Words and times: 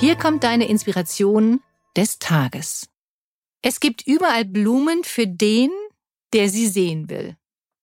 Hier 0.00 0.16
kommt 0.16 0.44
deine 0.44 0.68
Inspiration 0.68 1.60
des 1.96 2.18
Tages. 2.18 2.88
Es 3.62 3.80
gibt 3.80 4.06
überall 4.06 4.44
Blumen 4.44 5.04
für 5.04 5.26
den, 5.26 5.70
der 6.32 6.48
sie 6.48 6.68
sehen 6.68 7.08
will. 7.10 7.36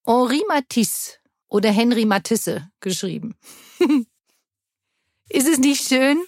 Henri 0.05 0.43
Matisse 0.47 1.13
oder 1.47 1.71
Henry 1.71 2.05
Matisse 2.05 2.69
geschrieben. 2.79 3.35
Ist 5.29 5.47
es 5.47 5.59
nicht 5.59 5.87
schön, 5.87 6.23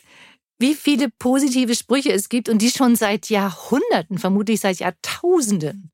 wie 0.60 0.76
viele 0.76 1.10
positive 1.10 1.76
Sprüche 1.76 2.12
es 2.12 2.30
gibt 2.30 2.50
und 2.50 2.62
die 2.62 2.72
schon 2.72 2.96
seit 2.96 3.30
Jahrhunderten, 3.30 4.18
vermutlich 4.18 4.60
seit 4.60 4.80
Jahrtausenden 4.80 5.92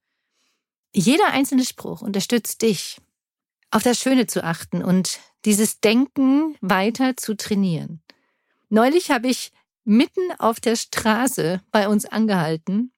jeder 0.96 1.28
einzelne 1.28 1.66
Spruch 1.66 2.02
unterstützt 2.02 2.62
dich, 2.62 3.02
auf 3.72 3.84
das 3.84 4.00
Schöne 4.00 4.28
zu 4.28 4.44
achten 4.44 4.84
und 4.84 5.20
dieses 5.46 5.80
Denken 5.80 6.56
weiter 6.62 7.18
zu 7.18 7.36
trainieren. 7.36 8.02
Neulich 8.70 9.12
habe 9.12 9.28
ich 9.28 9.52
mitten 9.86 10.32
auf 10.40 10.60
der 10.60 10.76
Straße 10.76 11.62
bei 11.72 11.88
uns 11.88 12.06
angehalten, 12.06 12.92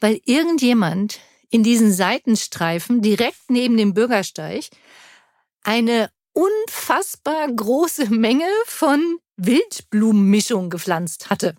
weil 0.00 0.20
irgendjemand 0.24 1.20
in 1.50 1.62
diesen 1.62 1.92
Seitenstreifen 1.92 3.02
direkt 3.02 3.48
neben 3.48 3.76
dem 3.76 3.94
Bürgersteig 3.94 4.68
eine 5.62 6.10
unfassbar 6.32 7.50
große 7.50 8.10
Menge 8.10 8.48
von 8.66 9.18
Wildblumenmischung 9.36 10.70
gepflanzt 10.70 11.30
hatte. 11.30 11.54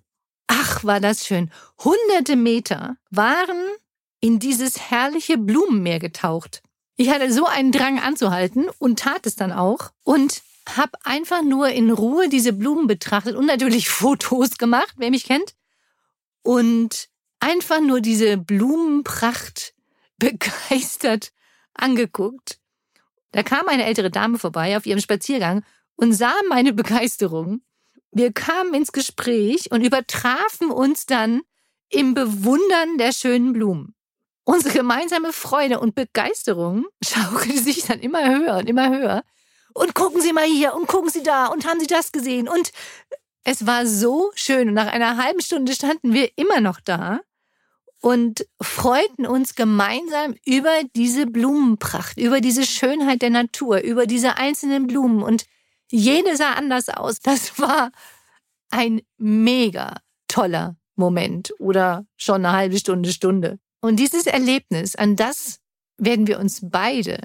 Ach, 0.48 0.84
war 0.84 1.00
das 1.00 1.26
schön. 1.26 1.52
Hunderte 1.84 2.36
Meter 2.36 2.98
waren 3.10 3.58
in 4.20 4.40
dieses 4.40 4.90
herrliche 4.90 5.38
Blumenmeer 5.38 6.00
getaucht. 6.00 6.62
Ich 6.96 7.10
hatte 7.10 7.32
so 7.32 7.46
einen 7.46 7.72
Drang 7.72 8.00
anzuhalten 8.00 8.70
und 8.80 9.00
tat 9.00 9.26
es 9.26 9.36
dann 9.36 9.52
auch 9.52 9.92
und 10.04 10.42
habe 10.76 10.98
einfach 11.04 11.42
nur 11.42 11.70
in 11.70 11.92
Ruhe 11.92 12.30
diese 12.30 12.54
Blumen 12.54 12.88
betrachtet 12.88 13.36
und 13.36 13.46
natürlich 13.46 13.90
Fotos 13.90 14.58
gemacht, 14.58 14.96
wer 14.98 15.12
mich 15.12 15.26
kennt. 15.26 15.56
Und 16.42 17.10
einfach 17.40 17.80
nur 17.80 18.02
diese 18.02 18.38
Blumenpracht 18.38 19.74
begeistert 20.18 21.32
angeguckt. 21.74 22.60
Da 23.32 23.44
kam 23.44 23.68
eine 23.68 23.86
ältere 23.86 24.10
Dame 24.10 24.40
vorbei 24.40 24.78
auf 24.78 24.86
ihrem 24.86 25.00
Spaziergang 25.00 25.64
und 25.96 26.14
sah 26.14 26.34
meine 26.50 26.74
Begeisterung. 26.74 27.62
Wir 28.12 28.32
kamen 28.32 28.74
ins 28.74 28.92
Gespräch 28.92 29.72
und 29.72 29.84
übertrafen 29.84 30.72
uns 30.72 31.06
dann 31.06 31.42
im 31.90 32.14
Bewundern 32.14 32.98
der 32.98 33.12
schönen 33.12 33.54
Blumen. 33.54 33.94
Unsere 34.44 34.74
gemeinsame 34.74 35.34
Freude 35.34 35.80
und 35.80 35.94
Begeisterung 35.94 36.86
schaukelte 37.04 37.60
sich 37.60 37.84
dann 37.84 38.00
immer 38.00 38.28
höher 38.30 38.58
und 38.58 38.70
immer 38.70 38.90
höher. 38.90 39.24
Und 39.78 39.94
gucken 39.94 40.22
Sie 40.22 40.34
mal 40.34 40.46
hier 40.46 40.74
und 40.74 40.88
gucken 40.88 41.12
Sie 41.12 41.22
da 41.22 41.48
und 41.48 41.68
haben 41.68 41.80
Sie 41.80 41.86
das 41.86 42.12
gesehen? 42.12 42.48
Und 42.48 42.72
es 43.44 43.68
war 43.68 43.86
so 43.86 44.32
schön. 44.34 44.70
Und 44.70 44.74
nach 44.74 44.92
einer 44.92 45.18
halben 45.18 45.40
Stunde 45.40 45.74
standen 45.74 46.14
wir 46.14 46.32
immer 46.36 46.62
noch 46.62 46.80
da 46.80 47.20
und 48.02 48.48
freuten 48.60 49.28
uns 49.28 49.54
gemeinsam 49.54 50.36
über 50.46 50.82
diese 50.96 51.28
Blumenpracht, 51.28 52.18
über 52.18 52.42
diese 52.42 52.66
Schönheit 52.66 53.22
der 53.22 53.30
Natur, 53.30 53.82
über 53.82 54.08
diese 54.08 54.38
einzelnen 54.38 54.88
Blumen. 54.88 55.22
Und 55.22 55.46
jede 55.92 56.36
sah 56.36 56.54
anders 56.54 56.90
aus. 56.90 57.20
Das 57.20 57.60
war 57.60 57.92
ein 58.72 59.02
mega 59.18 59.98
toller 60.28 60.76
Moment 60.96 61.54
oder 61.60 62.08
schon 62.16 62.44
eine 62.44 62.58
halbe 62.58 62.80
Stunde, 62.80 63.12
Stunde. 63.12 63.60
Und 63.80 63.98
dieses 63.98 64.26
Erlebnis, 64.26 64.96
an 64.96 65.16
das 65.16 65.60
werden 65.98 66.26
wir 66.26 66.40
uns 66.40 66.62
beide 66.64 67.22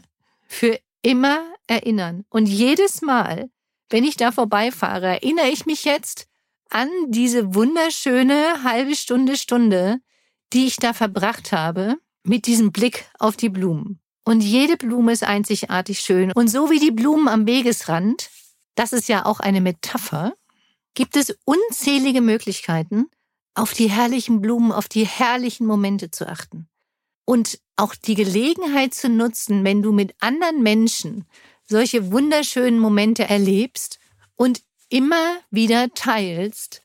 für 0.47 0.79
immer 1.01 1.52
erinnern. 1.67 2.25
Und 2.29 2.47
jedes 2.47 3.03
Mal, 3.03 3.51
wenn 3.91 4.05
ich 4.05 4.17
da 4.17 4.33
vorbeifahre, 4.33 5.07
erinnere 5.07 5.49
ich 5.49 5.67
mich 5.67 5.85
jetzt 5.85 6.27
an 6.71 6.89
diese 7.09 7.55
wunderschöne 7.55 8.65
halbe 8.65 8.97
Stunde, 8.97 9.37
Stunde, 9.37 10.01
die 10.53 10.67
ich 10.67 10.77
da 10.77 10.93
verbracht 10.93 11.53
habe, 11.53 11.97
mit 12.25 12.47
diesem 12.47 12.73
Blick 12.73 13.07
auf 13.19 13.37
die 13.37 13.49
Blumen. 13.49 14.01
Und 14.25 14.41
jede 14.43 14.77
Blume 14.77 15.13
ist 15.13 15.25
einzigartig 15.25 16.01
schön. 16.01 16.33
Und 16.33 16.49
so 16.49 16.71
wie 16.71 16.79
die 16.79 16.93
Blumen 16.93 17.29
am 17.29 17.47
Wegesrand, 17.47 18.31
das 18.75 18.93
ist 18.93 19.09
ja 19.09 19.27
auch 19.27 19.41
eine 19.41 19.61
Metapher, 19.61 20.35
gibt 20.95 21.17
es 21.17 21.37
unzählige 21.45 22.21
Möglichkeiten, 22.21 23.07
auf 23.55 23.75
die 23.75 23.91
herrlichen 23.91 24.41
Blumen, 24.41 24.73
auf 24.73 24.89
die 24.89 25.07
herrlichen 25.07 25.67
Momente 25.67 26.11
zu 26.11 26.27
achten. 26.27 26.69
Und 27.25 27.59
auch 27.77 27.95
die 27.95 28.15
Gelegenheit 28.15 28.95
zu 28.95 29.09
nutzen, 29.09 29.65
wenn 29.65 29.83
du 29.83 29.93
mit 29.93 30.15
anderen 30.21 30.63
Menschen 30.63 31.25
solche 31.67 32.13
wunderschönen 32.13 32.79
Momente 32.79 33.25
erlebst 33.25 33.99
und 34.37 34.63
immer 34.89 35.39
wieder 35.51 35.89
teilst, 35.95 36.83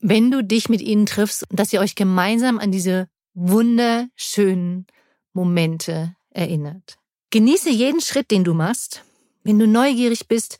wenn 0.00 0.30
du 0.30 0.42
dich 0.42 0.68
mit 0.68 0.80
ihnen 0.82 1.06
triffst 1.06 1.46
dass 1.50 1.72
ihr 1.72 1.80
euch 1.80 1.94
gemeinsam 1.94 2.58
an 2.58 2.72
diese 2.72 3.08
wunderschönen 3.34 4.86
Momente 5.32 6.14
erinnert. 6.30 6.96
Genieße 7.30 7.70
jeden 7.70 8.00
Schritt, 8.00 8.30
den 8.30 8.44
du 8.44 8.54
machst. 8.54 9.04
Wenn 9.42 9.58
du 9.58 9.66
neugierig 9.66 10.28
bist, 10.28 10.58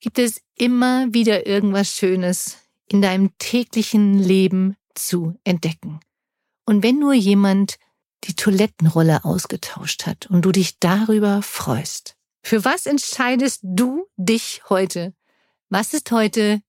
gibt 0.00 0.18
es 0.18 0.42
immer 0.56 1.06
wieder 1.14 1.46
irgendwas 1.46 1.96
Schönes 1.96 2.58
in 2.86 3.00
deinem 3.00 3.30
täglichen 3.38 4.18
Leben 4.18 4.76
zu 4.94 5.34
entdecken. 5.44 6.00
Und 6.66 6.82
wenn 6.82 6.98
nur 6.98 7.14
jemand 7.14 7.78
die 8.24 8.34
Toilettenrolle 8.34 9.24
ausgetauscht 9.24 10.06
hat 10.06 10.26
und 10.26 10.42
du 10.42 10.52
dich 10.52 10.78
darüber 10.78 11.42
freust. 11.42 12.16
Für 12.42 12.64
was 12.64 12.86
entscheidest 12.86 13.60
du 13.62 14.06
dich 14.16 14.62
heute? 14.68 15.14
Was 15.68 15.94
ist 15.94 16.10
heute 16.10 16.60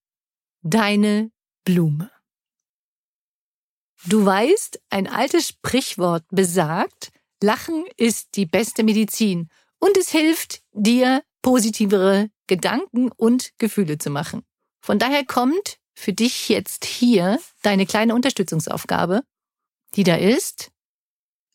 deine 0.62 1.32
Blume? 1.66 2.12
Du 4.06 4.26
weißt, 4.26 4.82
ein 4.90 5.08
altes 5.08 5.48
Sprichwort 5.48 6.26
besagt, 6.30 7.12
Lachen 7.42 7.86
ist 7.98 8.36
die 8.36 8.46
beste 8.46 8.84
Medizin 8.84 9.50
und 9.80 9.98
es 9.98 10.10
hilft 10.10 10.62
dir, 10.72 11.24
positivere 11.42 12.30
Gedanken 12.48 13.12
und 13.12 13.52
Gefühle 13.58 13.98
zu 13.98 14.10
machen. 14.10 14.44
Von 14.82 15.00
daher 15.00 15.26
kommt 15.26 15.78
für 15.94 16.14
dich 16.14 16.50
jetzt 16.50 16.86
hier 16.86 17.40
deine 17.62 17.86
kleine 17.86 18.16
Unterstützungsaufgabe, 18.16 19.24
die 19.96 20.04
da 20.04 20.16
ist. 20.16 20.72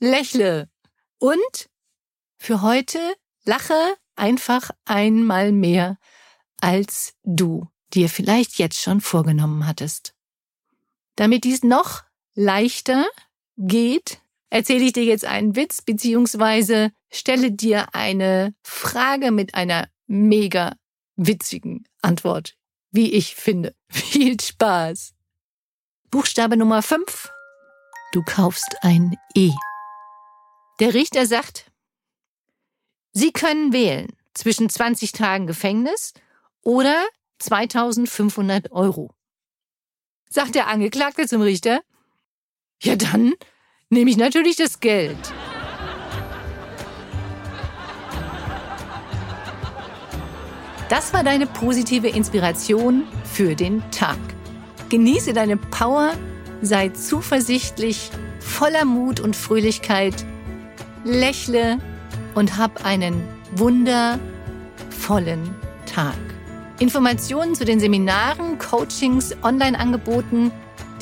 Lächle. 0.01 0.69
Und 1.19 1.69
für 2.37 2.63
heute 2.63 2.99
lache 3.45 3.97
einfach 4.17 4.71
einmal 4.85 5.53
mehr 5.53 5.99
als 6.61 7.15
du 7.23 7.69
dir 7.95 8.09
vielleicht 8.09 8.59
jetzt 8.59 8.81
schon 8.81 9.01
vorgenommen 9.01 9.67
hattest. 9.67 10.15
Damit 11.17 11.45
dies 11.45 11.63
noch 11.63 12.03
leichter 12.35 13.07
geht, 13.57 14.21
erzähle 14.51 14.85
ich 14.85 14.93
dir 14.93 15.05
jetzt 15.05 15.25
einen 15.25 15.57
Witz 15.57 15.83
beziehungsweise 15.83 16.93
stelle 17.11 17.53
dir 17.53 17.95
eine 17.95 18.55
Frage 18.63 19.31
mit 19.31 19.55
einer 19.55 19.89
mega 20.07 20.77
witzigen 21.17 21.85
Antwort, 22.03 22.55
wie 22.91 23.13
ich 23.13 23.35
finde. 23.35 23.75
Viel 23.91 24.41
Spaß! 24.41 25.15
Buchstabe 26.11 26.57
Nummer 26.57 26.83
5. 26.83 27.31
Du 28.13 28.23
kaufst 28.23 28.77
ein 28.83 29.17
E. 29.35 29.53
Der 30.81 30.95
Richter 30.95 31.27
sagt, 31.27 31.73
Sie 33.13 33.33
können 33.33 33.73
wählen 33.73 34.13
zwischen 34.33 34.69
20 34.69 35.11
Tagen 35.11 35.49
Gefängnis 35.49 36.15
oder 36.63 37.05
2500 37.41 38.71
Euro. 38.71 39.11
Sagt 40.29 40.55
der 40.55 40.69
Angeklagte 40.69 41.27
zum 41.27 41.43
Richter, 41.43 41.81
ja 42.81 42.95
dann 42.95 43.35
nehme 43.91 44.11
ich 44.11 44.17
natürlich 44.17 44.55
das 44.55 44.79
Geld. 44.79 45.19
Das 50.89 51.13
war 51.13 51.25
deine 51.25 51.47
positive 51.47 52.09
Inspiration 52.09 53.07
für 53.25 53.57
den 53.57 53.83
Tag. 53.91 54.19
Genieße 54.91 55.33
deine 55.33 55.57
Power, 55.57 56.15
sei 56.63 56.91
zuversichtlich, 56.91 58.11
voller 58.39 58.85
Mut 58.85 59.19
und 59.19 59.35
Fröhlichkeit, 59.35 60.25
lächle 61.05 61.79
und 62.35 62.57
hab 62.57 62.85
einen 62.85 63.23
wundervollen 63.53 65.55
Tag. 65.87 66.17
Informationen 66.79 67.55
zu 67.55 67.65
den 67.65 67.79
Seminaren, 67.81 68.59
Coachings, 68.59 69.35
Online-Angeboten, 69.43 70.53